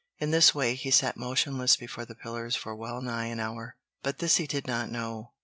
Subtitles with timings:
[0.17, 4.17] In this way, he sat motionless before the pillars for well nigh an hour; but
[4.17, 5.33] this he did not know.